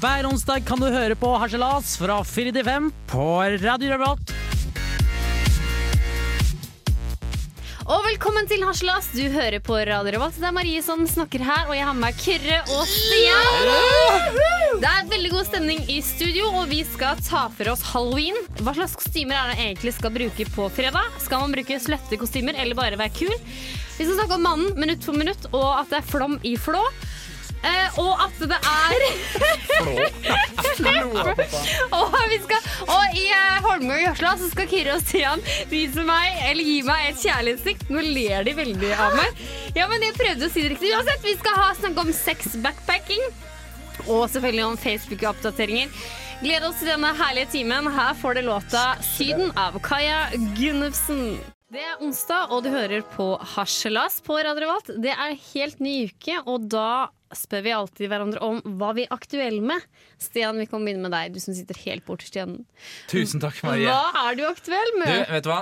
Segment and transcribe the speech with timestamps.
[0.00, 3.24] Hver onsdag kan du høre på Harselas fra 4 til 5 på
[3.60, 4.30] Radio Revolt.
[7.84, 9.10] Og velkommen til Harselas.
[9.12, 10.38] Du hører på Radio Revolt.
[10.40, 14.40] Det er Marie som snakker her, og jeg har med meg Kyrre og Stian.
[14.80, 18.40] Det er veldig god stemning i studio, og vi skal ta for oss halloween.
[18.62, 21.12] Hva slags kostymer er det man egentlig skal bruke på fredag?
[21.20, 23.36] Skal man bruke slette kostymer eller bare være kul?
[24.00, 26.86] Vi skal snakke om mannen minutt for minutt, og at det er flom i flå.
[27.60, 29.02] Eh, og at det er
[31.92, 36.04] og, vi skal, og i uh, Holmgang og Jørsla så skal Kyrre og Stian vise
[36.06, 37.84] meg, eller gi meg et kjærlighetsstikk.
[37.92, 39.44] Nå ler de veldig av meg.
[39.76, 40.94] Ja, men jeg prøvde å si det riktig.
[40.96, 43.22] Uansett, vi skal ha snakke om sex backpacking.
[44.06, 45.88] Og selvfølgelig om Facebook-oppdateringer.
[46.40, 47.88] Gled oss til denne herlige timen.
[47.92, 51.36] Her får det låta 'Syden' av Kaja Gunnufsen.
[51.70, 54.88] Det er onsdag, og du hører på Harselas på Radio Revolt.
[55.04, 59.12] Det er helt ny uke, og da spør vi alltid hverandre om hva vi er
[59.14, 59.84] aktuelle med.
[60.20, 62.64] Stian, vi kan begynne med deg, du som sitter helt borterst i enden.
[63.10, 63.86] Tusen takk, Marie.
[63.86, 65.24] Hva er du aktuell Du, med?
[65.30, 65.60] vet du hva?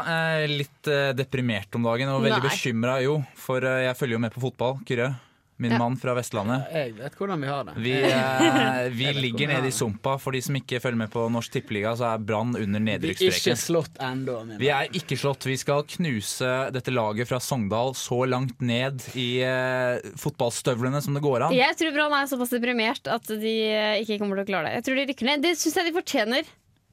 [0.49, 3.19] Litt eh, deprimert om dagen og veldig bekymra, jo.
[3.37, 4.79] For eh, jeg følger jo med på fotball.
[4.89, 5.11] Kyrre,
[5.59, 5.79] min Ja.
[5.79, 6.69] mann fra Vestlandet.
[6.73, 7.73] Jeg vet hvordan vi har det.
[7.83, 10.17] Vi, eh, vi ligger nede i sumpa.
[10.21, 12.99] For de som ikke følger med på Norsk Tippeliga, så er Brann under Vi er
[12.99, 13.59] ikke nedrykksstreken.
[13.59, 14.37] slått ennå.
[14.59, 15.45] Vi er ikke slått.
[15.45, 21.23] Vi skal knuse dette laget fra Sogndal så langt ned i eh, fotballstøvlene som det
[21.23, 21.53] går an.
[21.57, 24.79] Jeg tror Brann er såpass deprimert at de eh, ikke kommer til å klare det.
[24.79, 25.43] Jeg tror de rykker ned.
[25.43, 26.45] Det syns jeg de fortjener.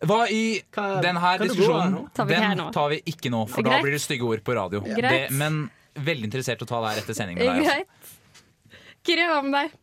[0.06, 2.10] Hva i Hva- den hva her det går diskusjonen?
[2.14, 3.78] Tar vi Den tar vi ikke nå, for Greit.
[3.78, 4.82] da blir det stygge ord på radio.
[4.82, 7.64] Det, men veldig interessert å ta det her etter sending med deg.
[7.64, 7.86] også.
[9.06, 9.74] Kyrre, hva med deg?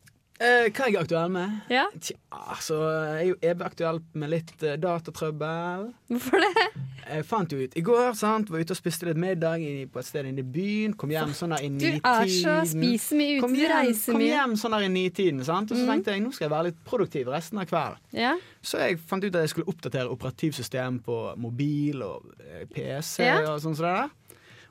[0.42, 1.51] Eh, hva er jeg aktuell med?
[1.70, 5.84] Ja, Tja, altså, jeg er jo evig aktuell med litt eh, datatrøbbel.
[6.11, 6.65] Hvorfor det?
[7.03, 10.00] Jeg fant jo ut i går, sant, var ute og spiste litt middag i, på
[10.00, 10.97] et sted inne i byen.
[10.98, 14.17] Kom hjem sånn der i Du er så spiser mye ute, Kom du hjem, reiser
[14.17, 14.31] kom mye.
[14.33, 15.70] hjem sånn der i nitiden, sant?
[15.70, 15.93] og så Mhm.
[15.93, 17.99] tenkte jeg nå skal jeg være litt produktiv resten av kvelden.
[18.19, 18.33] Ja.
[18.62, 23.37] Så jeg fant ut at jeg skulle oppdatere operativsystem på mobil og eh, PC Ja.
[23.53, 24.10] og sånn som det der.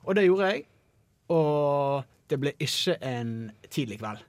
[0.04, 0.66] Og det gjorde jeg.
[1.30, 4.20] Og det ble ikke en tidlig kveld.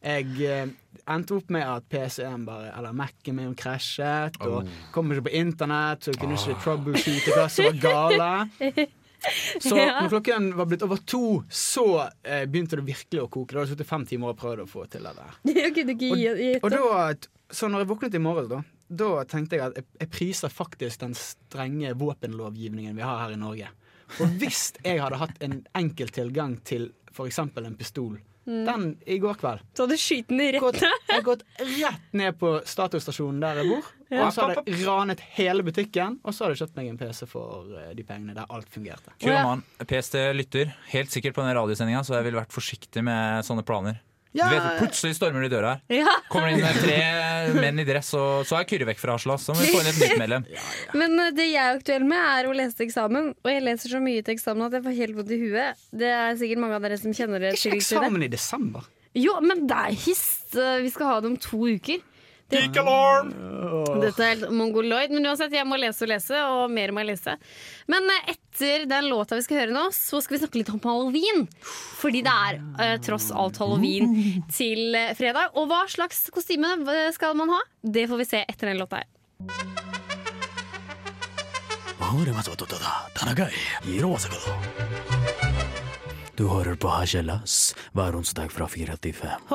[0.00, 0.70] Jeg eh,
[1.12, 6.04] endte opp med at PC-en bare, eller Mac-en min krasjet, og kom ikke på internett,
[6.06, 8.30] så jeg kunne ikke troubleshoote hva som var gale.
[9.60, 13.52] Så når klokken var blitt over to, så eh, begynte det virkelig å koke.
[13.52, 15.34] Da hadde jeg sittet fem timer og prøvd å få til det der.
[16.00, 17.02] Gi Og da,
[17.52, 18.62] så når jeg våknet i morges, da,
[19.02, 23.40] da tenkte jeg at jeg, jeg priser faktisk den strenge våpenlovgivningen vi har her i
[23.40, 23.68] Norge.
[24.16, 27.42] For hvis jeg hadde hatt en enkel tilgang til f.eks.
[27.44, 29.96] en pistol den i går kveld Så hadde
[30.28, 30.80] den i rett.
[30.82, 35.22] Jeg har gått rett ned på statusstasjonen der jeg bor, og så hadde jeg ranet
[35.36, 38.48] hele butikken, og så hadde jeg kjøpt meg en PC for eh, de pengene der
[38.50, 39.14] alt fungerte.
[39.22, 39.64] Kul mann.
[39.84, 44.00] PST lytter helt sikkert på den radiosendinga, så jeg ville vært forsiktig med sånne planer.
[44.32, 45.80] Ja, Du vet, Plutselig stormer det i døra her.
[46.02, 46.12] Ja.
[46.30, 46.98] Kommer inn med tre
[47.56, 49.42] menn i dress, og så er Kyrre vekk fra Aslas.
[49.48, 50.46] Så må vi få inn et nytt medlem.
[51.00, 53.32] Men eh, det jeg er aktuell med, er å lese eksamen.
[53.42, 55.82] Og jeg leser så mye til eksamen at jeg får helt vondt i huet.
[56.04, 57.80] Det er sikkert mange av dere som kjenner det ikke det.
[57.82, 58.86] eksamen i desember.
[59.18, 60.54] Jo, men det er hist.
[60.54, 61.98] Vi skal ha det om to uker.
[63.30, 67.04] Det, dette er helt mongoloid, men uansett, jeg må lese og lese, og mer må
[67.04, 67.36] jeg lese.
[67.90, 70.80] Men eh, etter den låta vi skal høre nå, så skal vi snakke litt om
[70.82, 71.46] halloween.
[72.00, 75.54] Fordi det er eh, tross alt halloween til eh, fredag.
[75.60, 77.60] Og hva slags kostyme eh, skal man ha?
[77.82, 79.08] Det får vi se etter den låta her.
[86.40, 89.46] Du hører på Hasjelas hver onsdag fra 4 til 5.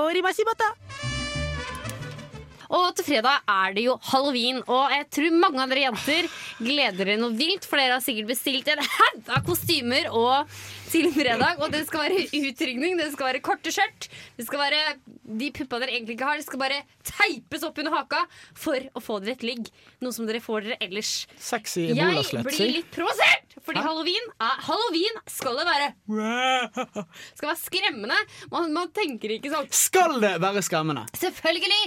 [2.76, 6.28] Og til fredag er det jo halloween, og jeg tror mange av dere jenter
[6.60, 10.58] gleder dere noe vilt, for dere har sikkert bestilt en haug av kostymer og
[10.92, 11.60] til fredag.
[11.64, 14.82] Og det skal være utrygning, det skal være korte skjørt, det skal være
[15.26, 18.22] de puppa dere egentlig ikke har, det skal bare teipes opp under haka
[18.58, 19.72] for å få dere et ligg.
[20.04, 21.14] Noe som dere får dere ellers.
[21.42, 25.90] Sexy Jeg blir litt provosert, fordi halloween, er, halloween skal det være
[27.38, 28.20] Skal være skremmende.
[28.54, 31.06] Man, man tenker ikke sånn Skal det være skremmende?
[31.18, 31.82] Selvfølgelig!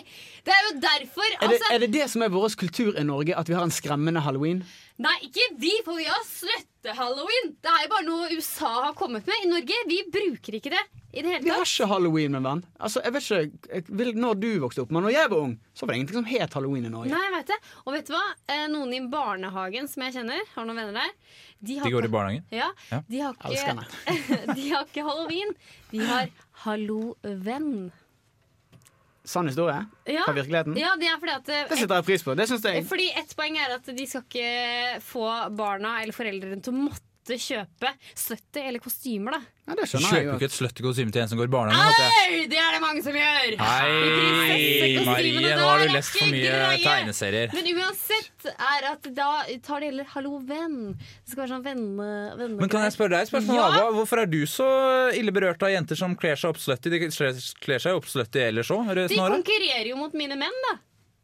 [0.47, 1.29] Det er jo derfor.
[1.29, 3.67] Er det, Altså, er det det som er vår kultur i Norge, at vi har
[3.67, 4.63] en skremmende halloween?
[4.99, 7.53] Nei, ikke vi, for vi har sløtte-halloween.
[7.63, 9.45] Det er jo bare noe USA har kommet med.
[9.45, 10.81] I Norge vi bruker ikke det
[11.15, 12.63] i det Vi har ikke halloween, min venn.
[12.83, 15.55] Altså, jeg vet ikke jeg vil, når du vokste opp, men når jeg var ung,
[15.73, 17.13] så var det ingenting som het halloween i Norge.
[17.15, 17.61] Nei, jeg vet det.
[17.85, 18.25] Og vet du hva?
[18.51, 21.15] Eh, Noen i barnehagen som jeg kjenner, har noen venner der
[21.63, 22.45] De, har De går i barnehagen.
[22.59, 23.01] Ja, Ja.
[23.09, 23.87] de har, ikke,
[24.59, 25.55] de har ikke halloween.
[25.95, 26.29] De har
[26.67, 27.91] hallovenn.
[29.29, 30.23] Sann historie Ja.
[30.25, 30.77] fra virkeligheten.
[30.81, 32.35] Ja, det er fordi at eh, Det setter jeg pris på.
[32.39, 35.27] Det synes jeg Fordi ett poeng er at de skal ikke få
[35.59, 39.41] barna eller foreldrene til å måtte måtte kjøpe slutty eller kostymer, da.
[39.69, 40.37] Ja, det Du skjønner kjøper jo jo.
[40.39, 41.99] ikke et slutty kostyme til en som går i barnehagen.
[42.01, 42.39] Nei.
[42.41, 42.47] Au!
[42.49, 43.57] Det er det mange som gjør!
[43.61, 46.81] Hei, Marie, nå har du lest for mye greie.
[46.87, 47.53] tegneserier.
[47.53, 49.29] Men uansett er at da
[49.67, 50.79] tar det gjelder hallo, venn.
[50.97, 52.09] Det skal være sånn venne...
[52.41, 53.61] venne Men kan jeg spørre deg et spørsmål?
[53.61, 53.69] Ja.
[53.77, 54.69] Hva- Hvorfor er du så
[55.19, 56.93] ille berørt av jenter som kler seg opp slutty?
[56.95, 57.03] De
[57.61, 58.89] kler seg opp slutty ellers òg?
[59.05, 60.79] De konkurrerer jo mot mine menn, da.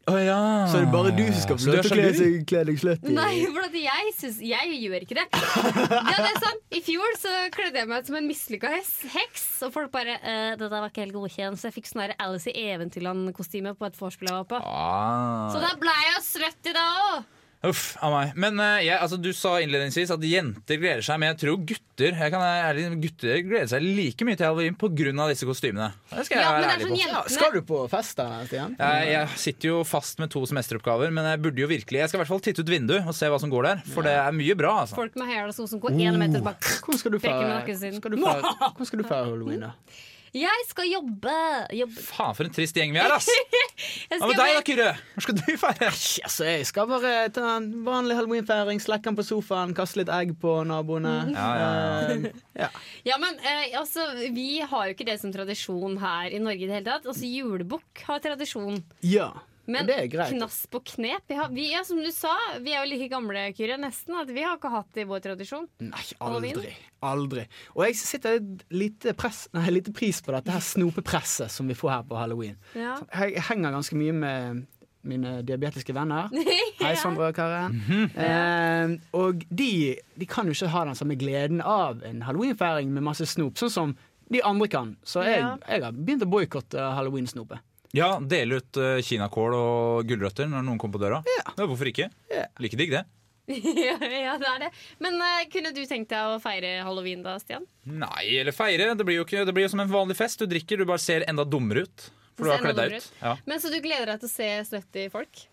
[0.05, 0.39] Å ja.
[0.69, 3.07] Så er det bare du som skal få lov er til å kle deg sløtt
[3.09, 5.25] i Nei, for at jeg, synes, jeg gjør ikke det.
[5.95, 6.61] Ja, det er sant.
[6.77, 10.51] I fjor så kledde jeg meg ut som en mislykka heks, og folk bare eh,
[10.59, 13.97] 'Dette var ikke helt godkjent', så jeg fikk sånn der Alice i Eventyrland-kostyme på et
[13.97, 14.61] vorspiel jeg var på.
[14.61, 15.49] Ah.
[15.53, 17.34] Så da ble jeg sløtt i dag òg.
[17.65, 18.33] Uff a meg.
[18.39, 21.83] Men uh, jeg, altså, du sa innledningsvis at jenter gleder seg, men jeg tror gutter
[22.19, 25.27] jeg kan være ærlig, gutter gleder seg like mye til halloween pga.
[25.31, 25.91] disse kostymene.
[26.11, 26.99] Det skal jeg Ja, være ærlig sånn på.
[26.99, 28.75] Ja, jentene skal du på fest da, Stian?
[28.79, 32.19] Jeg, jeg sitter jo fast med to semesteroppgaver, men jeg burde jo virkelig Jeg skal
[32.19, 34.35] i hvert fall titte ut vinduet og se hva som går der, for det er
[34.35, 34.73] mye bra.
[34.83, 36.67] altså Folk med hæla sko som går én meter bak.
[36.83, 39.73] Hvordan skal du skal skal feire halloween, da?
[40.35, 41.33] Jeg skal jobbe.
[41.71, 42.01] jobbe.
[42.03, 43.29] Faen, for en trist gjeng vi er, ass!
[44.15, 44.87] Hva med deg da, Kyrre?
[45.15, 45.87] Hvor skal du feire?
[46.27, 50.33] Altså, jeg skal bare ta en vanlig halloweenfeiring, slekke den på sofaen, kaste litt egg
[50.41, 51.15] på naboene.
[51.31, 51.71] Ja, ja,
[52.05, 52.27] Eh,
[52.59, 52.69] ja.
[53.07, 54.03] Ja, men eh, altså,
[54.35, 56.63] Vi har jo ikke det som tradisjon her i Norge.
[56.63, 58.81] i det hele tatt Altså, Julebukk har tradisjon.
[59.07, 59.31] ja.
[59.71, 60.33] Men er greit.
[60.35, 63.47] knass på knep vi har, vi, ja, Som du sa, vi er jo like gamle,
[63.57, 64.15] Kyrre, nesten.
[64.19, 65.67] At vi har ikke hatt det i vår tradisjon.
[65.81, 66.75] Nei, aldri.
[67.05, 67.47] Aldri.
[67.75, 71.89] Og jeg sitter litt, lite, press, nei, pris på dette her snopepresset som vi får
[71.95, 72.57] her på halloween.
[72.75, 72.97] Ja.
[73.13, 74.65] Jeg henger ganske mye med
[75.05, 76.29] mine diabetiske venner.
[76.81, 77.77] Hei, Sondre og Karen.
[78.17, 79.69] Eh, og de,
[80.17, 83.73] de kan jo ikke ha den samme gleden av en halloweenfeiring med masse snop, sånn
[83.73, 83.95] som
[84.33, 84.95] de andre kan.
[85.05, 85.55] Så jeg, Ja.
[85.69, 87.61] jeg har begynt å boikotte halloween-snopet.
[87.95, 91.21] Ja, Dele ut uh, kinakål og gulrøtter når noen kommer på døra.
[91.37, 91.53] Ja.
[91.63, 92.09] hvorfor ikke?
[92.31, 92.45] Ja.
[92.59, 93.05] Like digg, det.
[93.47, 93.95] ja,
[94.25, 94.71] ja, det er det.
[95.03, 97.65] Men uh, kunne du tenkt deg å feire halloween da, Stian?
[97.87, 98.91] Nei, eller feire.
[98.97, 100.43] Det blir jo ikke, det blir jo som en vanlig fest.
[100.43, 102.09] Du drikker, du bare ser enda dummere ut.
[102.35, 103.11] For du har kledd deg ut.
[103.21, 103.37] Ja.
[103.47, 105.45] Men Så du gleder deg til å se slutty folk?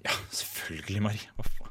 [0.00, 1.28] ja, selvfølgelig, Marie.
[1.36, 1.68] Hva faen?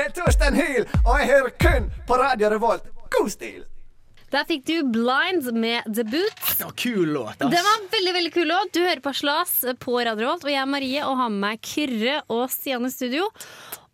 [0.00, 2.86] Det er Torstein Hyl, og jeg hører kun på Radio Revolt.
[3.12, 3.66] God stil!
[4.32, 6.38] Der fikk du Blind med debut.
[6.56, 7.50] Det var kul låt, ass.
[7.52, 8.70] Det var en veldig veldig kul låt.
[8.72, 9.52] Du hører på Slas
[9.82, 12.92] på Radio Revolt, og jeg er Marie og har med meg Kyrre og Stian i
[12.94, 13.28] studio.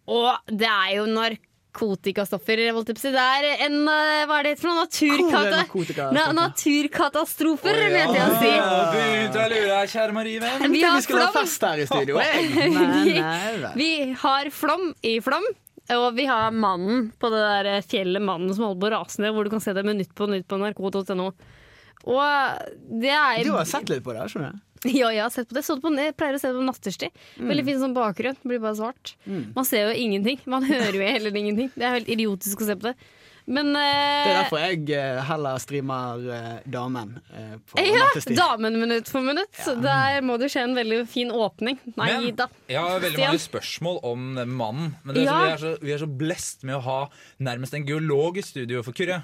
[0.07, 2.63] Og det er jo narkotikastoffer.
[2.79, 3.15] holdt jeg på å si.
[3.19, 4.87] Det er en eh, Hva er det for noe?
[4.87, 6.09] Naturkata?
[6.15, 8.55] Na naturkatastrofer, mente jeg å si.
[8.63, 10.67] Å, begynte å lure deg, kjære Marie venn.
[10.71, 11.51] Vi Vi har skulle ha flom.
[11.51, 12.51] fest her i studio, jeg.
[12.79, 13.71] Nei, nei, vel.
[13.83, 13.93] Vi
[14.23, 15.55] har flom i flom.
[15.95, 19.35] Og vi har mannen på det der fjellet Mannen som holder på å rase ned,
[19.37, 21.29] hvor du kan se det nytt på nytt på nrk.no.
[22.07, 22.23] Og
[23.03, 24.63] det er Du har sett litt på det, skjønner jeg?
[24.93, 25.65] Ja, jeg har sett på det.
[25.67, 27.23] Det på, jeg pleier å se det på natterstid.
[27.41, 28.37] Veldig fin sånn bakgrunn.
[28.45, 29.15] Blir bare svart.
[29.27, 30.43] Man ser jo ingenting.
[30.47, 31.71] Man hører jo heller ingenting.
[31.75, 32.95] Det er helt idiotisk å se på det.
[33.47, 37.13] Men Det er eh, derfor jeg uh, heller streamer uh, Damen
[37.71, 38.35] på ja, nattestid.
[38.39, 39.55] damen minutt for minutt.
[39.85, 41.79] Der må det skje en veldig fin åpning.
[41.95, 42.49] Nei Men da.
[42.69, 43.31] jeg har veldig Stian?
[43.31, 44.89] mange spørsmål om den mannen.
[45.05, 45.39] Men det er så, Ja.
[45.45, 46.99] vi, er så, vi er så blest med å ha
[47.47, 49.21] nærmest en geolog i studio for Kyrre.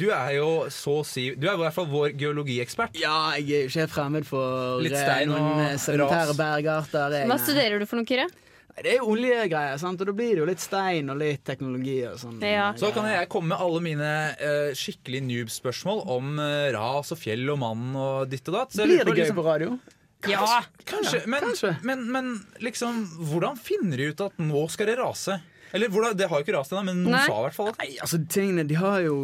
[0.00, 2.96] Du er jo så å si Du er i hvert fall vår geologiekspert.
[3.00, 6.40] Ja, jeg er ikke helt fremmed for Litt stein og noen sedimentære ras.
[6.40, 7.20] bergarter.
[7.28, 8.26] Hva studerer du for noe, Kyrre?
[8.74, 10.00] Det er jo oljegreier, sant?
[10.02, 12.40] og da blir det jo litt stein og litt teknologi og sånn.
[12.42, 12.72] Ja.
[12.78, 17.46] Så kan jeg komme med alle mine uh, skikkelig noob-spørsmål om uh, ras og fjell
[17.54, 18.74] og mann og ditt og datt.
[18.74, 19.76] Så Blir det gøy liksom- på radio?
[20.24, 20.62] Ja.
[20.88, 21.74] Kanskje, men, kanskje.
[21.84, 22.28] Men, men
[22.64, 25.36] liksom Hvordan finner de ut at nå skal det rase?
[25.74, 27.24] Eller hvordan, Det har jo ikke rast ennå, men noen Nei.
[27.26, 29.16] sa i hvert fall Nei, altså tingene, De har jo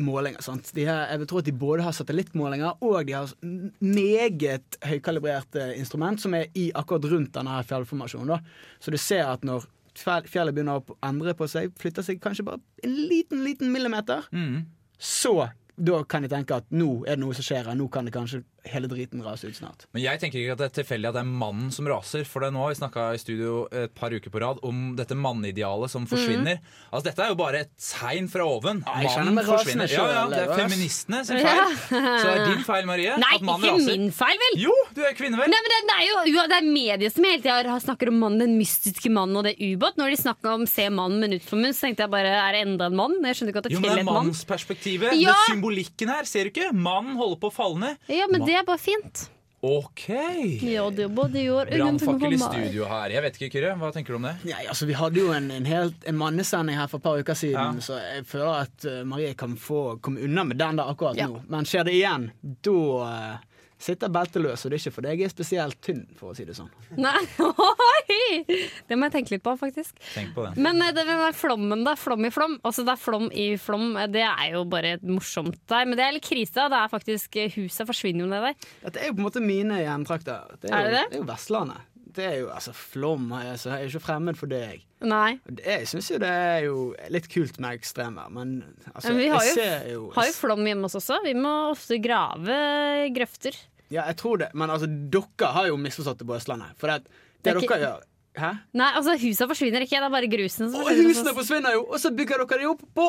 [0.00, 0.40] målinger.
[0.44, 0.70] sant?
[0.74, 3.32] De har, jeg tror at de både har satellittmålinger og de har
[3.84, 8.32] meget høykalibrerte instrument som er i akkurat rundt denne fjellformasjonen.
[8.34, 8.40] da.
[8.80, 9.66] Så du ser at når
[9.98, 14.62] fjellet begynner å endre på seg, flytter seg kanskje bare en liten, liten millimeter, mm.
[14.98, 17.76] så da kan de tenke at nå er det noe som skjer her.
[17.78, 19.86] Nå kan det kanskje hele driten rase ut snart.
[19.94, 22.24] Men jeg tenker ikke at det er tilfeldig at det er mannen som raser.
[22.28, 25.16] For det nå har vi snakka i studio et par uker på rad om dette
[25.18, 26.60] manneidealet som forsvinner.
[26.92, 28.82] Altså Dette er jo bare et tegn fra oven.
[28.86, 29.88] Ja, Mannen forsvinner.
[29.92, 31.74] Ja, ja, det er feministene sin feil.
[31.88, 33.14] Så det er din feil, Marie.
[33.20, 33.98] Nei, at mannen ikke raser.
[34.02, 34.58] min feil, vel?
[34.66, 35.50] Jo, du er kvinne, vel?
[35.52, 38.18] Nei, men det, det er jo jo, det er medier som hele tida snakker om
[38.22, 39.96] mannen, den mystiske mannen og det ubåt.
[40.00, 42.62] Når de snakka om se mannen minutt for minutt, så tenkte jeg bare er det
[42.66, 43.16] enda en mann?
[43.24, 44.28] Jeg skjønner ikke at det Jo, men det er et mann.
[44.28, 45.14] mannsperspektivet.
[45.18, 45.32] Ja.
[45.32, 46.28] Det er symbolikken her.
[46.28, 46.68] Ser du ikke?
[46.74, 48.02] Mannen holder på å falle ned.
[48.12, 49.28] Ja, men det er bare fint.
[49.60, 50.04] OK.
[50.62, 53.10] Ja, det både gjør Brannfakkel i studio her.
[53.10, 53.72] Jeg vet ikke, Kyrre.
[53.80, 54.36] Hva tenker du om det?
[54.46, 57.34] Ja, altså Vi hadde jo en, en, helt, en mannesending her for et par uker
[57.34, 57.82] siden, Ja.
[57.82, 61.26] så jeg føler at eh, Marie kan få komme unna med den der akkurat Ja.
[61.26, 61.42] nå.
[61.50, 62.30] Men skjer det igjen,
[62.62, 66.38] da uh, sitter belteløs, og det er ikke fordi jeg er spesielt tynn, for å
[66.38, 66.70] si det sånn.
[66.94, 67.18] Nei!
[68.88, 69.98] Det må jeg tenke litt på, faktisk.
[70.14, 70.54] Tenk på det.
[70.64, 71.94] Men eh, det med flommen, da.
[71.98, 72.56] Flom i flom.
[72.66, 73.90] Altså, det er flom i flom.
[74.00, 75.84] eh, Det er jo bare morsomt der.
[75.88, 76.68] Men det er litt krise.
[76.72, 78.72] Det er faktisk eh, Huset forsvinner jo ned der.
[78.86, 80.58] Dette er jo på en måte mine hjemtrakter.
[80.62, 81.04] Det Er det jo, det?
[81.12, 81.84] det er jo Vestlandet.
[82.18, 84.78] Det er jo, altså Flom er, så jeg er jo ikke fremmed for det, jeg.
[85.06, 85.36] Nei.
[85.62, 86.78] Jeg syns jo det er jo
[87.14, 88.56] litt kult med ekstremvær, men
[88.90, 91.20] altså, Men vi har jo- ser jo Har jo flom hjemme hos oss også.
[91.28, 92.56] Vi må ofte grave
[93.14, 93.54] grøfter.
[93.92, 96.74] Ja, jeg tror det, men altså, dere har jo misforstått det på Østlandet.
[96.80, 97.06] For det,
[97.42, 98.04] det Det er dere gjør
[98.38, 98.50] Hæ?
[98.78, 101.08] Nei, altså husa forsvinner ikke, det er bare grusen som forsvinner.
[101.08, 103.06] Og husene forsvinner jo, og så bygger dere de opp på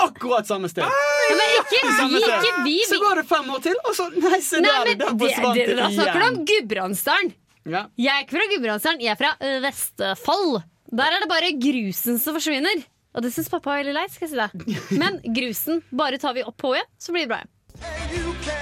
[0.00, 0.86] akkurat samme sted.
[0.86, 2.76] Nei, men ikke vi, ikke vi.
[2.88, 5.18] Så går det fem år til, og så Nei, se Nei, der, men der det,
[5.26, 5.80] forsvant det, igjen.
[5.82, 6.38] da snakker du om.
[6.48, 7.34] Gudbrandsdalen.
[7.74, 7.82] Ja.
[8.00, 10.56] Jeg er ikke fra Gudbrandsdalen, jeg er fra ø, Vestfold.
[11.02, 12.86] Der er det bare grusen som forsvinner.
[13.10, 14.14] Og det syns pappa er veldig leit.
[14.14, 17.34] skal jeg si det Men grusen bare tar vi opp på igjen, så blir det
[17.34, 18.60] bra igjen.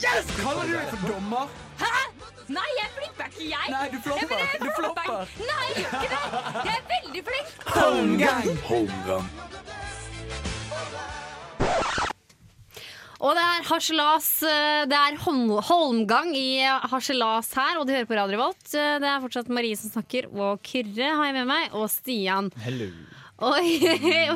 [0.00, 0.30] Best.
[0.40, 1.50] Kaller du deg for dommer?
[1.82, 2.05] Hæ?
[2.48, 3.70] Nei, jeg flipper ikke, jeg.
[3.74, 4.38] Nei, du flopper.
[4.38, 5.32] Jeg Du flopper.
[5.42, 6.20] Nei, jeg gjør ikke det.
[6.68, 7.48] Jeg er veldig flink.
[8.70, 9.26] Holmgang.
[13.16, 16.60] Og det er harselas eh, Det er holmgang i
[16.92, 18.66] harselas her, og du hører på Radio Revolt.
[18.76, 22.52] Eh, Det er fortsatt Marie som snakker, og Kyrre har jeg med meg, og Stian.
[22.62, 22.90] Hello.
[23.36, 23.56] Og,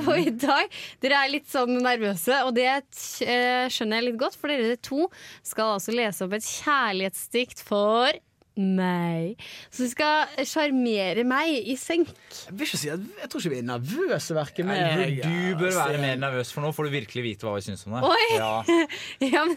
[0.04, 4.36] og i dag Dere er litt sånn nervøse, og det eh, skjønner jeg litt godt,
[4.36, 5.06] for dere to
[5.46, 8.20] skal altså lese opp et kjærlighetsdikt for
[8.60, 9.40] meg.
[9.70, 12.10] Så du skal sjarmere meg i senk.
[12.48, 16.00] Jeg vil ikke si at Jeg tror ikke vi er nervøse, verken du bør være
[16.02, 18.02] mer nervøs, for nå får du virkelig vite hva vi syns om det.
[18.10, 18.26] Oi.
[18.36, 18.52] Ja.
[19.34, 19.56] Ja, men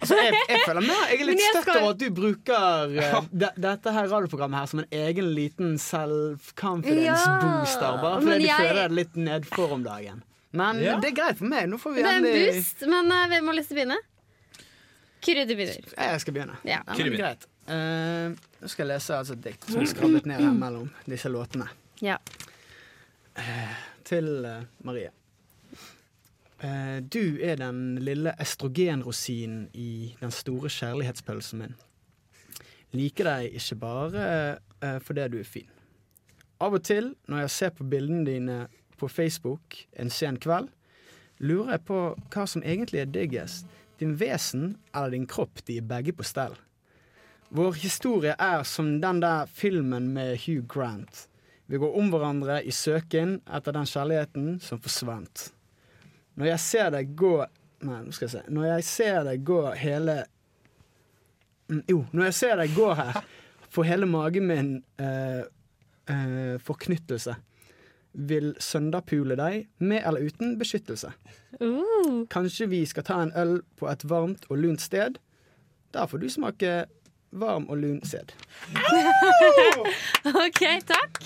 [0.00, 2.62] Altså, jeg, jeg føler meg Jeg er litt jeg støtt skal- over at du bruker
[2.96, 7.92] uh, de, dette her radioprogrammet her som en egen liten self-confidence-booster.
[7.92, 10.22] Ja, bare fordi du jeg- føler deg litt nedfor om dagen.
[10.52, 10.96] Men Ja.
[11.00, 11.68] det er greit for meg.
[11.68, 12.22] Nå får vi det er en
[12.56, 12.80] boost.
[12.88, 13.98] Men uh, hvem har lyst til å begynne?
[15.22, 15.76] Kyrre, du begynner.
[15.96, 16.56] Jeg skal begynne.
[16.66, 16.80] Ja.
[16.88, 17.46] men greit.
[17.68, 21.28] Uh, nå skal jeg lese altså, et dikt som er skrabbet ned her mellom disse
[21.30, 21.68] låtene.
[22.02, 22.16] Ja.
[24.04, 25.10] Til eh, Marie.
[26.62, 31.72] Eh, du er den lille estrogenrosinen i den store kjærlighetspølsen min.
[32.94, 34.26] Liker deg ikke bare
[34.78, 35.70] eh, fordi du er fin.
[36.62, 38.58] Av og til, når jeg ser på bildene dine
[39.00, 40.68] på Facebook en sen kveld,
[41.42, 43.66] lurer jeg på hva som egentlig er diggest.
[43.98, 46.54] Din vesen eller din kropp, de er begge på stell.
[47.50, 51.26] Vår historie er som den der filmen med Hugh Grant.
[51.66, 55.50] Vi går om hverandre i søken etter den kjærligheten som forsvant.
[56.36, 57.34] Når jeg ser deg gå
[57.82, 58.42] Nei, nå skal jeg se.
[58.54, 60.20] Når jeg ser deg gå hele
[61.72, 63.18] Mm, Jo, når jeg ser deg gå her,
[63.72, 64.70] får hele magen min
[65.00, 65.42] eh,
[66.10, 67.34] eh, forknyttelse.
[68.28, 71.14] Vil sønderpule deg, med eller uten beskyttelse.
[71.62, 75.16] Uh, Kanskje vi skal ta en øl på et varmt og lunt sted.
[75.94, 76.74] Da får du smake
[77.32, 78.34] varm og lun sæd.
[80.44, 80.62] OK,
[80.92, 81.22] takk.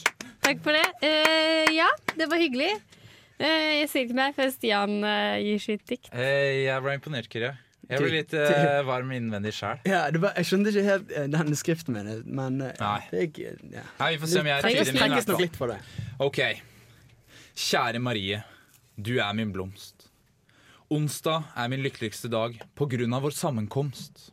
[0.46, 0.86] Takk for det.
[1.02, 2.70] Uh, ja, det var hyggelig.
[3.36, 6.10] Eh, jeg sier ikke mer før Stian eh, gir sitt dikt.
[6.12, 7.56] Jeg ble imponert, Kyrre.
[7.86, 9.78] Jeg ble litt uh, varm innvendig sjøl.
[9.86, 12.96] Ja, jeg skjønte ikke helt denne den skriften min, men Nei.
[13.12, 13.84] det er ja.
[14.00, 15.76] Nei, vi får se om jeg er men i tenkes nok litt på det.
[16.26, 16.40] Ok.
[17.56, 18.40] Kjære Marie,
[18.98, 20.08] du er min blomst.
[20.90, 24.32] Onsdag er min lykkeligste dag på grunn av vår sammenkomst.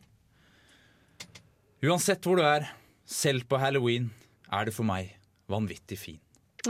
[1.84, 2.68] Uansett hvor du er,
[3.06, 4.10] selv på halloween,
[4.50, 5.14] er du for meg
[5.50, 6.20] vanvittig fin.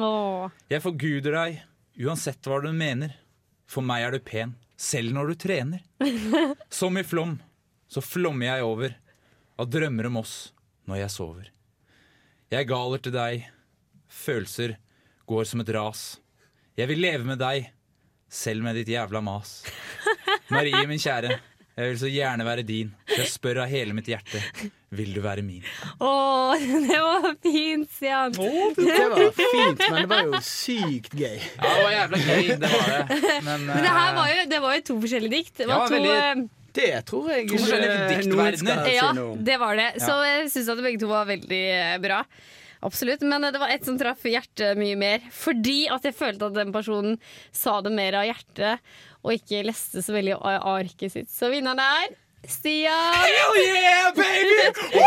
[0.00, 0.52] Åh.
[0.72, 1.58] Jeg forguder deg
[2.00, 3.14] uansett hva du mener.
[3.70, 5.82] For meg er du pen, selv når du trener.
[6.68, 7.38] Som i flom,
[7.88, 8.96] så flommer jeg over
[9.60, 10.36] av drømmer om oss
[10.90, 11.50] når jeg sover.
[12.52, 13.46] Jeg galer til deg,
[14.10, 14.76] følelser
[15.26, 16.02] går som et ras.
[16.76, 17.70] Jeg vil leve med deg,
[18.28, 19.62] selv med ditt jævla mas.
[20.52, 21.38] Marie, min kjære,
[21.74, 24.42] jeg vil så gjerne være din, jeg spør av hele mitt hjerte,
[24.98, 25.62] vil du være min?
[26.00, 26.54] Åh,
[26.88, 28.34] det var fint, Sian.
[28.34, 28.48] Å,
[28.78, 31.38] Det var fint, men det var jo sykt gøy.
[31.38, 33.20] Ja, det var jævla gøy, det var det.
[33.46, 35.54] Men, Men det her eh, var jo, det var jo to forskjellige dikt.
[35.62, 38.94] Det var Ja, to, veldig- eh, Det tror jeg To ikke forskjellige noen skal si
[38.96, 39.44] Ja, noe om.
[39.46, 39.88] det var det.
[40.02, 42.22] Så jeg syns at begge to var veldig eh, bra.
[42.84, 43.22] Absolutt.
[43.24, 45.22] Men eh, det var et som traff hjertet mye mer.
[45.32, 47.14] Fordi at jeg følte at den personen
[47.54, 48.82] sa det mer av hjertet,
[49.24, 51.30] og ikke leste så veldig av arket sitt.
[51.32, 52.10] Så vinneren er
[52.50, 53.14] Stian.
[53.14, 54.58] Hell yeah, baby!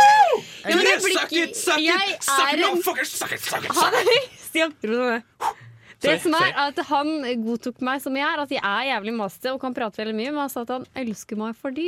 [0.67, 3.71] Ja, men det Suck it, suck it, suck it, no, fucker, suck it, suck it,
[3.71, 4.35] Han, suck it.
[4.41, 5.63] Stian, ro deg ned.
[6.03, 7.07] Det som er at Han
[7.41, 10.33] godtok meg som jeg er, at jeg er jævlig masete og kan prate veldig mye,
[10.33, 11.87] men han sa at han elsker meg fordi.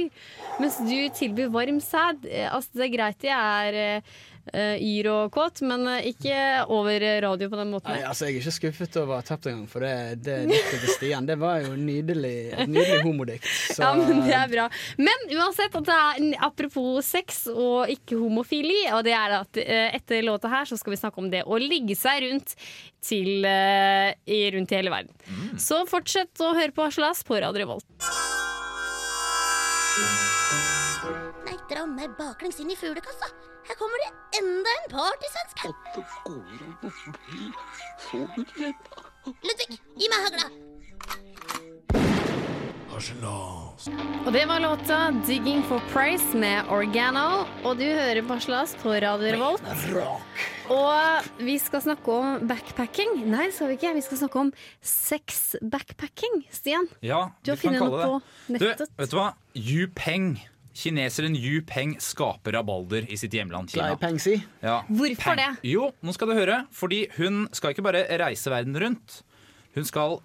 [0.62, 2.26] Mens du tilbyr varm sæd.
[2.26, 3.38] Eh, Altså, det er greit jeg
[3.70, 4.18] er eh,
[4.54, 6.36] yr og kåt, men eh, ikke
[6.72, 7.94] over radio på den måten.
[7.94, 10.84] Nei, altså, jeg er ikke skuffet over å ha tapt engang, for det, det diktet
[10.84, 13.50] til Stian Det var jo nydelig, et nydelig homodikt.
[13.76, 14.68] Så Ja, men det er bra.
[15.00, 19.90] Men uansett, at det er, apropos sex og ikke homofili, og det er at eh,
[19.98, 22.56] etter låta her så skal vi snakke om det å ligge seg rundt
[23.04, 25.14] til uh, i, rundt i hele verden.
[25.62, 27.88] Så fortsett å høre på Harselas på Radio Revolt.
[31.48, 33.32] Nei, dra meg baklengs inn i fuglekassa.
[33.70, 34.10] Her kommer det
[34.40, 35.68] enda en partysvenske.
[39.46, 40.48] Ludvig, gi meg hagla.
[44.26, 47.46] Og det var låta 'Digging for Price' med Organo.
[47.64, 49.64] Og du hører Barslas på Radio Revolt.
[50.70, 53.26] Og vi skal snakke om backpacking.
[53.30, 53.94] Nei, det skal vi ikke.
[53.94, 56.44] Vi skal snakke om sex-backpacking.
[56.52, 58.60] Stian, Ja, du har kan funnet kalle noe på det.
[58.60, 58.90] Du, nettet.
[58.98, 59.34] vet du hva?
[59.56, 60.40] Yu Peng.
[60.80, 63.90] Kineseren Yu Peng skaper rabalder i sitt hjemland Kina.
[64.64, 64.78] Ja.
[64.88, 65.50] Hvorfor det?
[65.68, 66.62] Jo, nå skal du høre.
[66.72, 69.22] Fordi hun skal ikke bare reise verden rundt.
[69.76, 70.20] Hun skal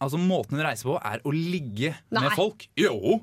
[0.00, 2.22] Altså, måten hun reiser på, er å ligge Nei.
[2.24, 2.64] med folk.
[2.80, 3.18] Jo!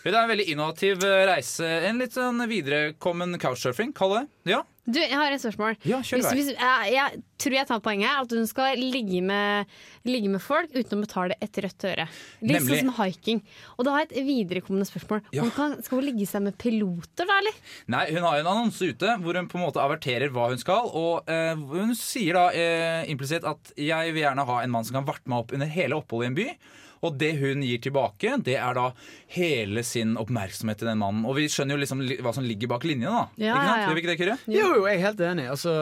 [0.00, 1.66] Det er en veldig innovativ eh, reise.
[1.84, 4.22] En litt sånn viderekommen couchsurfing, kall det.
[4.54, 5.76] Ja, Du, jeg har et spørsmål.
[5.84, 8.22] ja kjør Hvis, hvis, jeg, jeg tror jeg tar poenget.
[8.24, 9.68] At hun skal ligge med,
[10.08, 12.06] ligge med folk uten å betale et rødt øre.
[12.40, 12.80] Litt Nemlig.
[12.80, 13.42] sånn som hiking.
[13.76, 15.22] Og da har jeg et viderekommende spørsmål.
[15.36, 15.44] Ja.
[15.44, 17.60] Hun kan, skal hun ligge seg med piloter, da, eller?
[17.92, 20.88] Nei, Hun har en annonse ute hvor hun på en måte averterer hva hun skal.
[20.96, 24.96] Og eh, hun sier da eh, implisitt at 'jeg vil gjerne ha en mann som
[24.96, 26.76] kan varte meg opp under hele oppholdet i en by'.
[27.06, 28.88] Og det hun gir tilbake, det er da
[29.36, 31.24] hele sin oppmerksomhet til den mannen.
[31.28, 33.24] Og vi skjønner jo liksom hva som ligger bak linjene, da.
[33.38, 33.70] Ja, ikke sant?
[33.70, 33.88] ja, ja.
[33.88, 34.36] Gjør vi ikke det, Kyrre?
[34.50, 35.48] Jo, jo, jeg er helt enig.
[35.54, 35.74] Altså,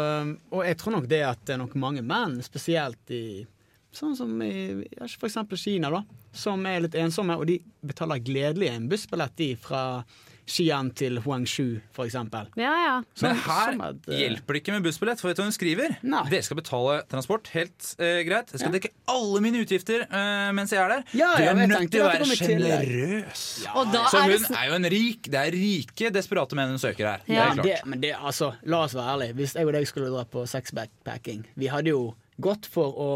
[0.52, 3.26] og jeg tror nok det at det er nok mange menn, spesielt i
[3.96, 6.02] Sånn som i eksempel Kina, da.
[6.36, 7.54] Som er litt ensomme, og de
[7.86, 10.02] betaler gledelig en bussbillett de fra
[10.46, 12.46] Xi'an til Huangshu, eksempel.
[12.54, 12.94] Ja, ja.
[13.22, 15.96] Men her at, eh, hjelper det ikke med bussbillett, for vet du hva hun skriver?
[16.06, 16.20] Nei.
[16.30, 18.52] Dere skal betale transport, helt eh, greit.
[18.54, 21.02] Jeg skal dekke alle mine utgifter eh, mens jeg er der.
[21.18, 23.44] Ja, du ja, er nødt til å være sjenerøs.
[23.64, 23.72] Ja.
[24.06, 26.78] Så er det hun sn- er jo en rik Det er rike, desperate menn hun
[26.82, 27.26] søker her.
[27.26, 27.48] Ja.
[27.50, 27.86] Det er klart.
[27.90, 29.34] men det, altså, la oss være ærlige.
[29.40, 33.10] Hvis jeg og deg skulle dra på sex-backpacking, vi hadde jo gått for å,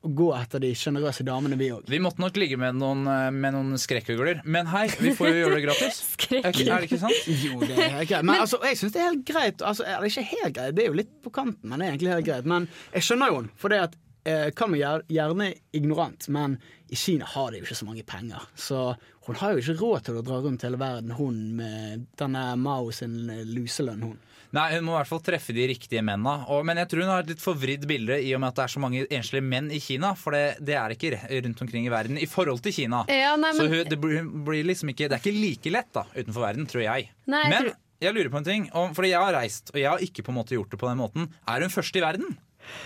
[0.00, 1.84] å gå etter de sjenerøse damene, vi òg.
[1.90, 4.40] Vi måtte nok ligge med noen, eh, med noen skrekkugler.
[4.48, 6.00] Men hei, vi får jo gjøre det gratis.
[6.40, 7.26] Er er det ikke sant?
[7.28, 8.24] Jo, det er helt greit.
[8.24, 9.64] Men altså, jeg syns det er helt greit.
[9.66, 12.14] Altså, eller ikke helt greit, det er jo litt på kanten, men det er egentlig
[12.14, 12.48] helt greit.
[12.48, 16.56] Men jeg skjønner jo henne, for det at eh, kan man gjerne, gjerne ignorant, men
[16.88, 18.48] i Kina har de jo ikke så mange penger.
[18.56, 18.80] Så
[19.26, 22.88] hun har jo ikke råd til å dra rundt hele verden, hun med denne Mao
[22.94, 23.20] sin
[23.52, 24.16] luselønn, hun.
[24.56, 26.46] Nei, Hun må i hvert fall treffe de riktige mennene.
[26.50, 28.64] Og, men jeg tror hun har et litt forvridd bilde i og med at det
[28.64, 30.10] er så mange enslige menn i Kina.
[30.18, 31.12] For det, det er ikke
[31.46, 33.04] rundt omkring i verden i forhold til Kina.
[33.12, 36.48] Ja, nei, Så hun, det, blir, liksom ikke, det er ikke like lett da, utenfor
[36.48, 37.10] verden, tror jeg.
[37.30, 38.62] Nei, jeg men tror- jeg lurer på en ting.
[38.74, 40.88] Og, fordi jeg har reist, og jeg har ikke på en måte gjort det på
[40.88, 41.26] den måten.
[41.46, 42.38] Er hun først i verden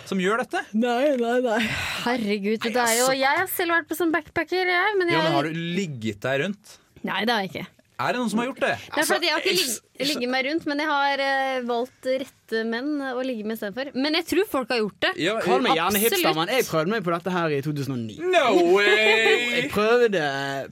[0.09, 0.61] som gjør dette?
[0.77, 1.61] Nei, nei, nei.
[2.05, 4.98] Herregud, det er jo Jeg har selv vært på sånn backpacker, jeg.
[4.98, 6.77] Men jeg, Ja, men Har du ligget deg rundt?
[7.05, 7.66] Nei, det har jeg ikke.
[8.05, 8.75] Er det noen som har gjort det?
[8.95, 12.07] Det er fordi jeg har ikke jeg- ligget meg rundt, men jeg har eh, valgt
[12.11, 13.93] rette menn å ligge med istedenfor.
[13.95, 15.12] Men jeg tror folk har gjort det.
[15.23, 16.12] Ja, Kall meg gjerne Absolutt.
[16.19, 18.19] hipster, men jeg prøvde meg på dette her i 2009.
[18.35, 19.51] No way!
[19.55, 20.23] Jeg prøvde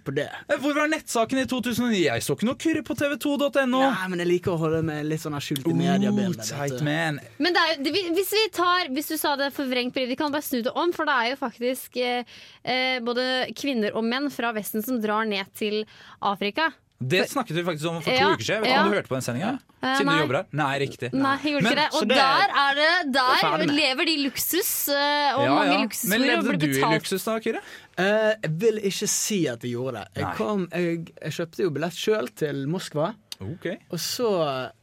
[0.04, 0.26] på det.
[0.60, 2.00] Hvor var nettsaken i 2009?
[2.02, 3.80] Jeg så ikke noe kurre på tv2.no.
[3.80, 6.42] Nei, men jeg liker å holde meg litt sånn skjult i mediebildet.
[6.42, 6.84] vet tight du.
[6.84, 7.20] man.
[7.38, 10.32] Men det er, jo- det, hvis vi tar Hvis du sa det forvrengt, vi kan
[10.34, 10.92] bare snu det om.
[10.92, 12.24] For det er jo faktisk eh,
[12.64, 13.24] eh, både
[13.56, 15.84] kvinner og menn fra Vesten som drar ned til
[16.20, 16.72] Afrika.
[17.08, 18.62] Det snakket vi faktisk om for to Ja, uker siden.
[18.62, 18.82] Vet du ja.
[18.84, 19.52] om du hørte på den sendinga?
[19.82, 20.14] Eh, Siden nei.
[20.14, 20.46] du jobber her?
[20.52, 21.08] Nei, riktig.
[21.12, 21.94] Nei, jeg gjorde Men- ikke det.
[21.94, 25.82] Og det- der er det Der lever de luksus, eh, og Ja, mange ja.
[25.82, 26.08] luksusord.
[26.10, 27.60] Men levde du i luksus da, Kyrre?
[27.98, 30.08] Eh, jeg vil ikke si at jeg gjorde det.
[30.16, 30.34] Jeg, Nei.
[30.36, 33.14] kom, jeg, jeg kjøpte jo billett sjøl til Moskva.
[33.42, 33.66] Ok.
[33.92, 34.28] Og så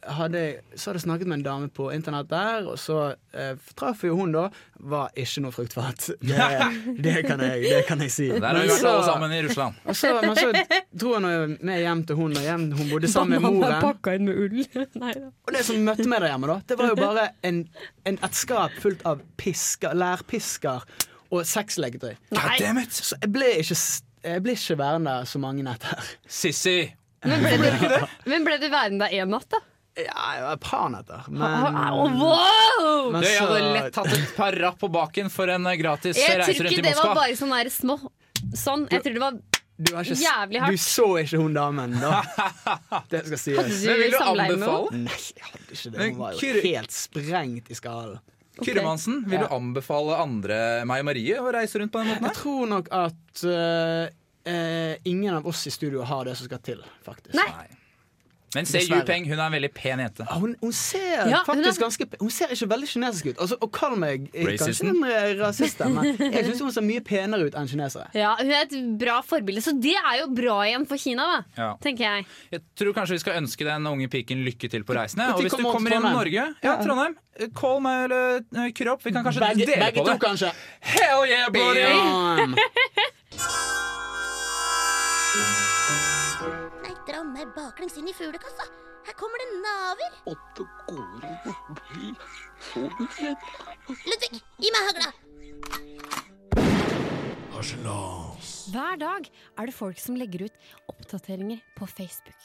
[0.04, 0.42] hadde,
[0.76, 4.16] så hadde jeg snakket med en dame på internett der, og så eh, traff jo
[4.18, 4.48] hun da.
[4.80, 6.10] Var ikke noe fruktfat.
[6.30, 6.38] Det,
[7.04, 8.28] det, kan, jeg, det kan jeg si.
[8.32, 9.80] Der har vi vært alle sammen i Russland.
[9.86, 10.52] Og så, men så
[11.02, 13.80] dro jeg med hjem til hun, og hjem, hun bodde sammen med moren.
[13.84, 14.64] pakka inn med ull.
[15.48, 17.64] Og det som møtte meg der hjemme, da, det var jo bare en,
[18.08, 20.86] en, et skap fullt av pisker, lærpisker
[21.30, 22.16] og sexleketøy.
[22.90, 23.78] Så jeg ble ikke,
[24.30, 26.16] jeg ble ikke værende så mange netter.
[26.28, 26.80] Sissy!
[27.26, 29.60] Men ble du, men ble du værende der én natt, da?
[30.00, 31.26] Ja, det var et par netter.
[31.28, 31.44] Men,
[31.92, 33.12] oh, wow!
[33.12, 36.38] men Du, jeg hadde lett tatt et par rapp på baken for en gratis reise
[36.40, 36.54] rundt i Moskva.
[36.54, 38.00] Jeg tror ikke det var bare sånn der små
[38.56, 38.86] Sånn.
[38.88, 39.40] Jeg tror det var
[39.80, 40.76] du, ikke, jævlig hardt.
[40.76, 42.22] du så ikke hun damen, da.
[43.12, 43.60] Det skal sies.
[43.60, 45.04] Hadde Men vil du samleie med anbefale?
[45.04, 46.00] Nei, jeg hadde ikke det.
[46.00, 48.22] Hun var jo helt sprengt i skallen.
[48.60, 52.28] Kyrre Mansen, vil du anbefale andre meg og Marie å reise rundt på den måten
[52.28, 54.10] Jeg tror nok at eh,
[54.50, 57.36] eh, ingen av oss i studio har det som skal til, faktisk.
[57.38, 57.68] Nei.
[58.56, 60.26] Men se Yu Peng, hun er en veldig pen jente.
[60.26, 63.38] Ah, Hun, hun ser Ja, hun er- faktisk ganske Hun ser ikke veldig kinesisk ut.
[63.46, 64.88] Altså, og kall meg eh, Racisten?
[64.90, 68.08] kanskje en eh, rasist, men jeg syns hun ser mye penere ut enn kinesere.
[68.18, 71.44] Ja, Hun er et bra forbilde, så det er jo bra igjen for Kina, da.
[71.62, 71.70] Ja.
[71.86, 72.26] Tenker jeg.
[72.56, 75.30] Jeg tror kanskje vi skal ønske den unge piken lykke til på reisene.
[75.36, 76.18] Og hvis du kommer inn Trondheim?
[76.18, 77.16] Norge, ja, Trondheim,
[77.54, 78.74] call meg eller kropp.
[78.82, 79.06] Kyrre opp.
[79.06, 80.22] Vi kan kanskje Begge, dele begge på to, det.
[80.26, 80.50] kanskje.
[80.98, 81.86] Hell yeah, buddy!
[87.40, 88.66] Meg baklengs inn i fuglekassa.
[89.08, 90.12] Her kommer det naver.
[94.10, 95.14] Ludvig, gi meg hagla.
[98.74, 100.58] Hver dag er det folk som legger ut
[100.92, 102.36] oppdateringer på Facebook.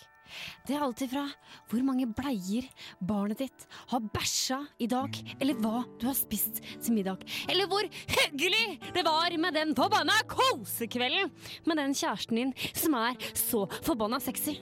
[0.68, 1.24] Det er alltid fra
[1.72, 2.68] hvor mange bleier
[3.02, 7.83] barnet ditt har bæsja i dag, eller hva du har spist til middag, eller hvor
[8.14, 11.35] hyggelig det var med den forbanna kosekvelden
[11.66, 14.54] med den kjæresten din som er så forbanna sexy.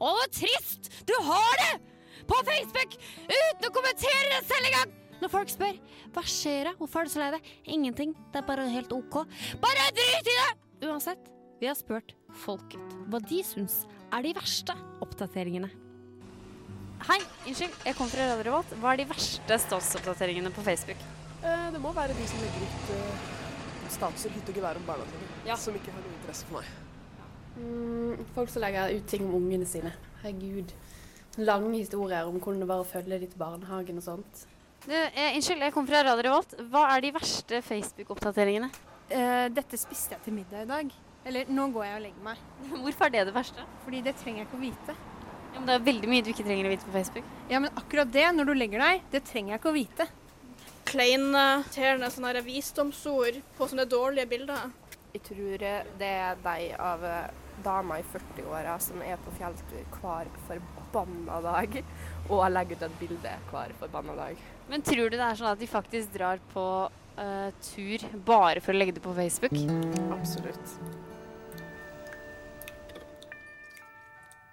[0.00, 1.72] Å, hvor trist du har det
[2.30, 2.94] på Facebook
[3.28, 4.96] uten å kommentere det selv engang!
[5.20, 5.76] Når folk spør
[6.14, 7.48] hva skjer da, hvorfor er du så lei deg?
[7.74, 9.18] Ingenting, det er bare helt ok.
[9.60, 10.48] Bare drit i det!
[10.88, 11.26] Uansett,
[11.60, 12.14] vi har spurt
[12.46, 13.82] folket hva de syns
[14.16, 14.72] er de verste
[15.04, 15.68] oppdateringene.
[17.04, 18.72] Hei, unnskyld, jeg kom fra Radio Revolt.
[18.80, 21.00] Hva er de verste statusoppdateringene på Facebook?
[21.44, 23.28] Eh, Det må være de som legger ut eh,
[23.92, 25.56] statuser hytte og gevær om barna sine, Ja.
[25.56, 26.68] som ikke har noe interesse for meg.
[27.56, 29.92] Mm, folk som legger ut ting om ungene sine.
[30.22, 30.72] Herregud.
[31.40, 34.46] Lange historier om hvordan det var å følge de til barnehagen og sånt.
[34.86, 36.54] Du, eh, unnskyld, jeg kom fra Radio Revolt.
[36.72, 38.70] Hva er de verste Facebook-oppdateringene?
[39.10, 40.92] Eh, dette spiste jeg til middag i dag.
[41.26, 42.38] Eller nå går jeg og legger meg.
[42.84, 43.66] Hvorfor er det det verste?
[43.84, 44.96] Fordi det trenger jeg ikke å vite.
[45.50, 47.28] Ja, men det er veldig mye du ikke trenger å vite på Facebook.
[47.50, 50.08] Ja, men akkurat det, når du legger deg, det trenger jeg ikke å vite.
[50.90, 54.70] Kleine, irriterende sånne visdomsord på sånne dårlige bilder.
[55.12, 57.04] Jeg tror eh, det er de av
[57.64, 61.76] damer i 40-åra som er på fjelltur hver forbanna dag,
[62.28, 64.40] og legger ut et bilde hver forbanna dag.
[64.70, 68.74] Men tror du det er sånn at de faktisk drar på uh, tur bare for
[68.74, 69.56] å legge det på Facebook?
[70.14, 70.76] Absolutt.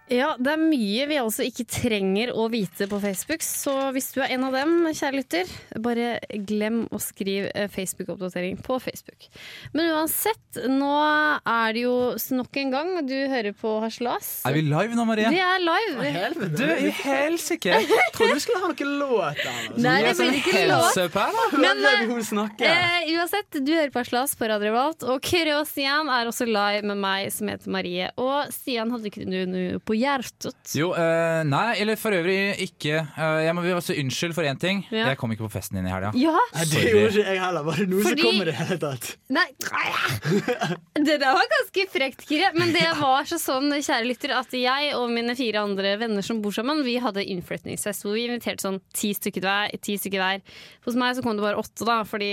[0.07, 4.21] Ja, det er mye vi altså ikke trenger å vite på Facebook, så hvis du
[4.23, 5.49] er en av dem, kjære lytter,
[5.83, 6.13] bare
[6.47, 9.27] glem å skrive eh, Facebook-oppdatering på Facebook.
[9.75, 11.95] Men uansett, nå er det jo
[12.37, 14.29] nok en gang du hører på Harselas.
[14.47, 15.27] Er vi live nå, Marie?
[15.33, 16.07] Vi er live.
[16.15, 16.53] Helvete.
[16.55, 17.81] Du, i helsike!
[18.15, 19.43] Trodde vi skulle ha noen låter.
[19.51, 19.75] altså.
[19.83, 21.19] Nei, det blir ikke låt.
[21.57, 22.41] Men, hun.
[22.63, 26.47] Eh, uansett, du hører på Harselas på Radio Revolt, og Kyrre og Stian er også
[26.47, 28.07] live med meg som heter Marie.
[28.15, 30.73] Og Stian, hadde ikke du noe på hjertet?
[30.77, 33.01] Jo, uh, nei, eller for øvrig ikke.
[33.17, 34.83] Uh, jeg må vil også unnskylde for én ting.
[34.93, 35.09] Ja.
[35.11, 36.11] Jeg kom ikke på festen din i helga.
[36.17, 37.65] Ja, Nei, det gjorde ikke jeg heller.
[37.67, 39.09] Var det noe Fordi- som kom i det hele tatt?
[39.33, 39.47] Nei
[41.07, 42.51] Det der var ganske frekt, Kyrre.
[42.57, 46.41] Men det var så sånn, kjære lytter, at jeg og mine fire andre venner som
[46.43, 49.73] bor sammen, vi hadde innflytningsfest hvor vi inviterte sånn ti stykker hver.
[49.83, 50.43] Ti stykker hver.
[50.87, 52.31] Hos meg så kom det bare åtte, da, fordi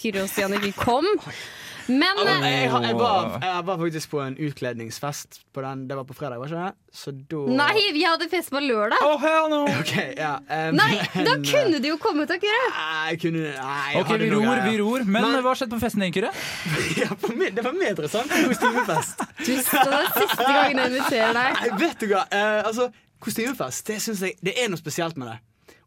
[0.00, 1.06] Kyrre og Stian ikke kom.
[1.90, 6.14] Men jeg, jeg, var, jeg var faktisk på en utkledningsfest på den, Det var på
[6.14, 6.98] fredag, var ikke det?
[7.00, 9.00] Så da Nei, vi hadde fest på lørdag!
[9.06, 9.60] Oh, hell no!
[9.80, 12.66] Okay, ja um, Nei, da men, kunne du jo kommet, da, Kyrre.
[12.74, 15.06] Nei, kunne Nei, Ok, vi ror, vi ror.
[15.06, 16.32] Men, Men- hva skjedde på festen din, Kyrre?
[17.00, 19.24] Ja, meg, det var mer interessant enn kostymefest.
[19.46, 21.56] Tusen, det er siste gangen jeg inviterer deg.
[21.56, 22.26] Nei, vet du hva?
[22.28, 22.90] uh, altså,
[23.24, 25.40] kostymefest, det syns jeg Det er noe spesielt med det.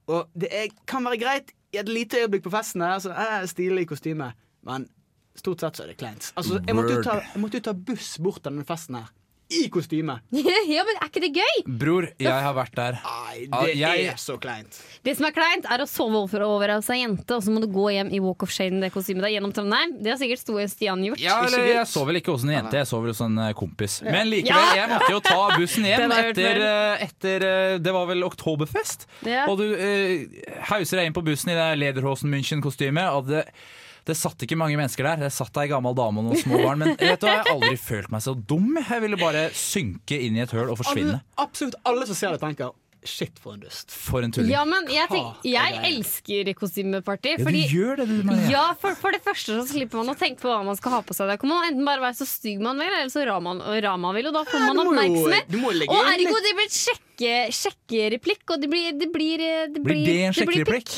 [0.10, 2.82] Og det er, kan være greit i et lite øyeblikk på festen.
[2.90, 4.34] Altså, eh, stilig kostyme,
[4.66, 4.90] men
[5.38, 6.34] stort sett så er det kleint.
[6.34, 9.14] Altså, jeg måtte jo ta, ta buss bort til denne festen her.
[9.60, 10.20] I kostyme.
[10.74, 11.64] Ja, men er ikke det gøy?
[11.68, 13.00] Bror, jeg har vært der.
[13.04, 14.80] Nei, det jeg- er så kleint.
[15.04, 17.62] Det som er kleint, er å sove over, over av seg jente, og så må
[17.62, 19.98] du gå hjem i walk of shame i det kostymet der gjennom Trondheim.
[20.02, 21.22] Det har sikkert Stian gjort.
[21.22, 21.68] Ja, eller.
[21.74, 23.74] Jeg så vel ikke hos en jente, jeg så vel hos en kompis.
[23.74, 24.02] kompis.
[24.06, 28.26] Men likevel, jeg måtte jo ta bussen hjem etter, eh, etter eh, Det var vel
[28.28, 29.08] oktoberfest.
[29.28, 29.46] Ja.
[29.52, 30.26] Og du uh,
[30.70, 33.18] hauser deg inn på bussen i det Lederhosen München-kostymet.
[33.18, 33.46] Og det,
[34.04, 35.22] det satt ikke mange mennesker der.
[35.26, 36.82] Det satt ei gammel dame og noen små barn.
[36.84, 38.74] Men vet du jeg har aldri følt meg så dum.
[38.82, 41.22] Jeg ville bare synke inn i et høl og forsvinne.
[41.22, 43.92] Alle, absolutt alle som ser det, tenker Shit, for en dust.
[43.92, 44.52] For en tulling.
[44.54, 47.34] Ja, men jeg, tenk, jeg elsker kostymeparty.
[47.36, 48.46] Ja, du gjør det, du, Maria.
[48.54, 51.02] ja, for, for det første så slipper man å tenke på hva man skal ha
[51.04, 51.28] på seg.
[51.34, 54.00] Der kan man enten bare være så stygg man vil, eller så rar man, rar
[54.00, 54.30] man vil.
[54.32, 55.52] Og da får man jo- oppmerksomhet.
[55.52, 59.44] du må legge Og ergo det blir et sjekke, sjekkereplikk, og det blir Det blir,
[59.76, 60.96] det Blir det en det blir sjekkereplikk?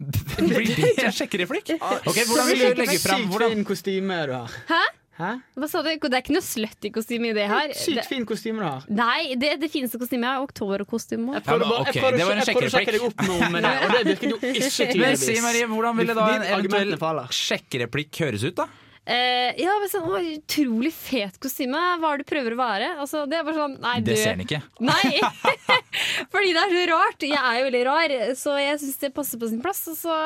[0.00, 1.74] Blir det en sjekkereplikk?
[1.76, 4.54] Ok, Hvordan vil du legge fram Sykt kostyme du har.
[4.70, 4.80] Hæ?
[5.20, 5.30] Hæ?
[5.60, 5.90] Hva sa du?
[5.92, 7.74] Det er ikke noe slutty kostyme i det her.
[7.76, 8.86] Sykt fin kostyme du har.
[8.88, 11.34] nei, det, det fineste kostymet oktoberkostyme.
[11.36, 13.58] Jeg prøvde Ja, men jeg ok, prøvde det var å- sjekke deg opp med om
[13.60, 15.00] det, og det virket jo ikke tydeligvis.
[15.04, 18.66] Men si Marie, Hvordan ville da en eventuell sjekkereplikk høres ut, da?
[19.10, 21.80] Eh, ja, men sånn, å, Utrolig fet kostyme.
[21.98, 22.90] Hva er det du prøver å være?
[23.02, 24.62] Altså, det er bare sånn Nei, Det du ser han ikke.
[24.86, 25.18] Nei!
[26.32, 27.26] Fordi det er så rart.
[27.26, 29.82] Jeg er jo veldig rar, så jeg syns det passer på sin plass.
[29.90, 30.18] Og så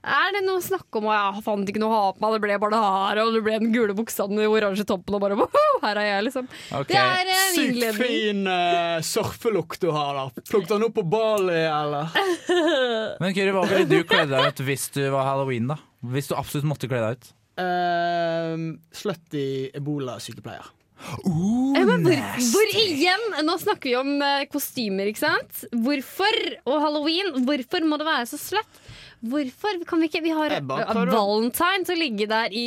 [0.00, 2.36] er det noe snakk snakke om, og jeg fant ikke noe å ha på meg,
[2.36, 5.20] det ble bare det her, og det ble den gule buksa, den oransje toppen, og
[5.20, 5.36] bare
[5.82, 6.46] her er jeg, liksom.
[6.78, 6.94] Okay.
[6.94, 8.14] Det er en min Sykt innledning.
[8.14, 10.46] fin uh, surfelukt du har, der.
[10.48, 12.16] Plukket den opp på Bali, eller?
[13.20, 15.76] Men Kyrre, hva ville du kledd deg ut hvis du var halloween, da?
[16.00, 17.30] Hvis du absolutt måtte kle deg ut?
[17.60, 20.68] Uh, Slutty ebola-sykepleier.
[21.00, 22.16] Ja, hvor,
[22.52, 23.22] hvor igjen?
[23.46, 25.62] Nå snakker vi om eh, kostymer, ikke sant?
[25.72, 26.36] Hvorfor?
[26.68, 28.82] Og halloween, hvorfor må det være så sløtt?
[29.30, 32.66] Hvorfor kan vi ikke Vi har eh, Valentine til å ligge der i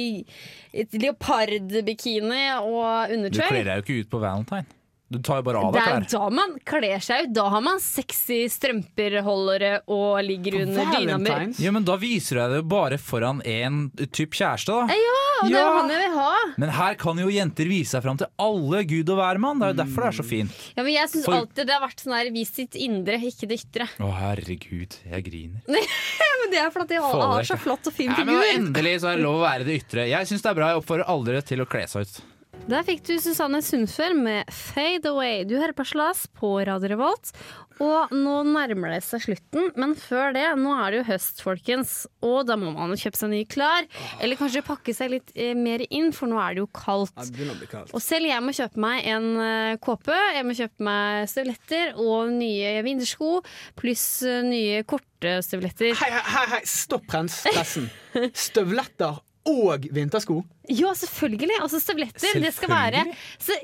[0.73, 3.47] et leopardbikini og Du undertøy.
[3.49, 4.65] kler deg jo ikke ut på valentine.
[5.13, 6.09] Du tar jo bare av Det deg er klær.
[6.09, 7.33] jo da man kler seg ut.
[7.37, 11.53] Da har man sexy strømperholdere og ligger under dyna mi.
[11.61, 14.97] Ja, men Da viser du deg det bare foran en type kjæreste, da.
[14.97, 16.29] Ja, og det er jo han jeg vil ha.
[16.63, 19.59] Men her kan jo jenter vise seg fram til alle gud og hvermann.
[19.61, 20.59] Det er jo derfor det er så fint.
[20.77, 23.47] Ja, men jeg syns For- alltid det har vært sånn her vis sitt indre, ikke
[23.49, 23.89] det ytre.
[23.99, 25.61] Å, herregud, jeg griner.
[26.43, 28.41] Men det er fordi jeg har så flott og fin Ja, men.
[28.67, 30.03] Endelig så er det lov å være det ytre.
[30.09, 30.67] Jeg syns det er bra.
[30.73, 32.17] Jeg oppfordrer aldri til å kle seg ut.
[32.63, 35.43] Der fikk du Susanne Sundfør med 'Fade Away'.
[35.43, 37.33] Du hører på Slas på Radio Revolt.
[37.81, 41.93] Og nå nærmer det seg slutten, men før det, nå er det jo høst, folkens.
[42.23, 43.87] Og da må man jo kjøpe seg nye klær.
[44.21, 47.15] Eller kanskje pakke seg litt eh, mer inn, for nå er det jo kaldt.
[47.17, 47.91] Ja, det begynner å bli kaldt.
[47.97, 52.31] Og selv jeg må kjøpe meg en eh, kåpe, jeg må kjøpe meg støvletter og
[52.37, 53.33] nye vintersko,
[53.81, 55.97] pluss eh, nye korte støvletter.
[55.99, 56.63] Hei, hei, hei, hei.
[56.69, 57.89] stopp renspressen!
[58.47, 60.43] Støvletter og vintersko.
[60.71, 61.57] Ja, selvfølgelig.
[61.59, 62.37] Altså støvletter.
[62.39, 63.01] Det skal være
[63.41, 63.55] så,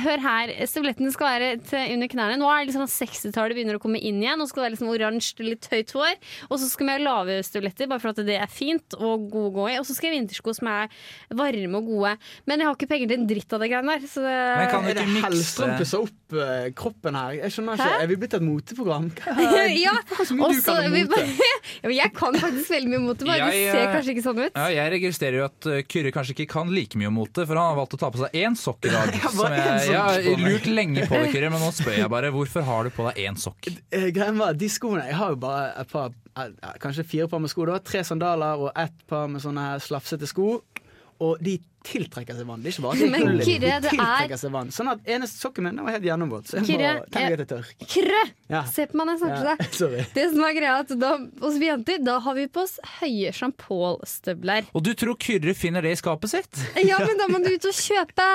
[0.00, 0.52] Hør her.
[0.70, 2.38] Støvlettene skal være til under knærne.
[2.40, 4.40] Nå er det liksom 60-tallet begynner å komme inn igjen.
[4.40, 6.14] Nå skal det være liksom oransje, litt høyt hår.
[6.48, 9.50] Og så skal vi ha lave støvletter, bare for at det er fint og gode
[9.50, 9.76] å gå i.
[9.82, 10.88] Og så skal jeg ha vintersko som er
[11.36, 12.14] varme og gode.
[12.48, 14.08] Men jeg har ikke penger til en dritt av det greiene der.
[14.14, 17.36] Så det, Men kan du det ikke mikse Hellstrøm pusser opp uh, kroppen her?
[17.42, 17.90] Jeg skjønner ikke.
[17.92, 18.00] Hæ?
[18.06, 19.10] Er vi blitt et moteprogram?
[19.76, 21.20] Ja, Hva så mye og du så kan vi mote?
[21.20, 21.52] bare-
[21.84, 24.40] ja, Jeg kan faktisk veldig mye mote, bare det Jeg, ser eh, kanskje ikke sånn
[24.46, 24.56] ut.
[24.56, 27.58] Ja, jeg registrerer jo at uh, Kyrre kanskje ikke kan like mye om mote, for
[27.58, 29.12] han har valgt å ta på seg én sokk i dag.
[29.16, 32.30] Jeg Som jeg, jeg har lurt lenge på det, Kyrre, men nå spør jeg bare
[32.34, 33.68] hvorfor har du på deg én sokk?
[33.90, 36.14] Eh, Greien var, de skoene Jeg har jo bare et par
[36.82, 37.64] Kanskje fire par med sko.
[37.68, 40.58] da Tre sandaler og ett par med sånne her slafsete sko.
[41.24, 41.54] Og de
[41.86, 42.62] tiltrekker seg vann.
[42.64, 44.68] Det er ikke bare at Men Kyrre, de det er- tiltrekker seg vann.
[44.74, 46.50] Sånn at eneste sokken min var helt gjennomvåt.
[46.50, 47.72] Så jeg Kyrre, må tenke jeg- tørk.
[47.78, 47.88] det.
[47.94, 48.22] Krø!
[48.50, 48.62] Ja.
[48.64, 50.14] Se på meg når jeg snakker til Ja, deg.
[50.14, 51.10] Det som er greia at da,
[51.42, 54.66] Hos vi jenter da har vi på oss høye Jean-Paul-støvler.
[54.74, 56.62] Og du tror Kyrre finner det i skapet sitt?
[56.86, 58.26] Ja, men da må du ut og kjøpe!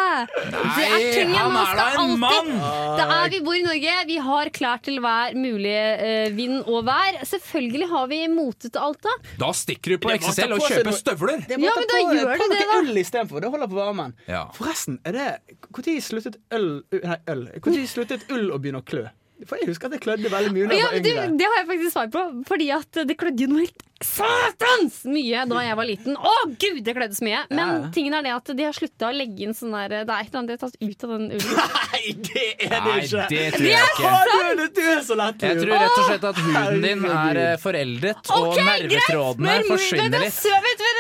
[0.52, 2.52] det er tingen man skal alltid mann!
[2.98, 3.96] Det er vi bor i Norge.
[4.08, 7.20] Vi har klær til hver mulig uh, vind og vær.
[7.28, 9.16] Selvfølgelig har vi mote til alt, da.
[9.42, 11.46] Da stikker du på XSL XXL og kjøper støvler!
[11.50, 13.41] Ja, men da gjør du det, da.
[13.42, 14.14] Det holder på varmen.
[14.30, 14.44] Ja.
[14.56, 17.48] Forresten, er det Når sluttet øl Nei, øl.
[17.66, 19.08] Når sluttet ull å begynne å klø?
[19.50, 21.24] For jeg husker at jeg klødde veldig mye da jeg Ja, var yngre.
[21.32, 22.26] Det, det har jeg faktisk svar på.
[22.52, 26.18] Fordi at det klødde jo noe helt satans mye da jeg var liten.
[26.18, 27.44] Å gud, det kledde så mye!
[27.52, 30.16] Men Ja, tingen er det at de har slutta å legge inn sånn der Det
[30.16, 31.62] er et eller annet de har tatt ut av den ullen.
[31.92, 33.22] Nei, det er det ikke!
[33.22, 34.12] Nei, det tror jeg ikke.
[34.12, 37.42] Å, du, du er så lett Jeg tror rett og slett at huden din er
[37.46, 40.38] eh, foreldet, og Ok, nervetrådene greit, forsvinner litt.
[40.38, 40.92] Sø, vet du,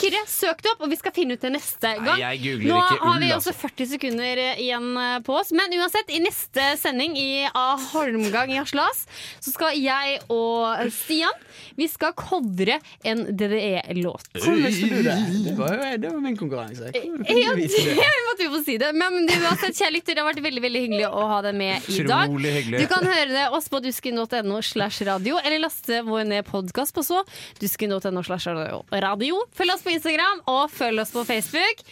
[0.00, 2.06] Kyrre, søk det opp, og vi skal finne ut det neste gang.
[2.10, 3.68] Nei, jeg Nå ikke har vi også altså.
[3.68, 5.52] 40 sekunder eh, igjen eh, på oss.
[5.56, 9.04] Men uansett, i neste sending i A Holmgang i Haslas,
[9.40, 11.36] så skal jeg og Stian
[11.78, 14.30] Vi skal covre en DDE-låt.
[14.36, 15.16] Hvordan visste du det?
[15.46, 16.90] Det var jo det var min konkurranse.
[16.94, 17.68] Ja, det?
[17.70, 18.92] det måtte vi få si det.
[18.96, 21.90] Men du, uansett, kjære lytter, det har vært veldig veldig hyggelig å ha deg med
[21.90, 22.34] i dag.
[22.76, 27.04] Du kan høre det oss på dusken.no slash radio, eller laste vår ned podkast på
[27.06, 27.22] så
[27.60, 29.44] dusken.no slash radio.
[29.56, 31.86] Følg oss på Instagram, og følg oss på Facebook.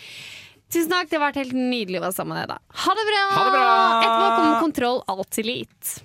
[0.68, 2.61] Tusen takk, det har vært helt nydelig å være sammen med deg.
[2.83, 3.22] Ha det bra!
[3.33, 3.68] Ha det bra!
[4.02, 6.02] Etterpå kommer Kontroll Alt Elite.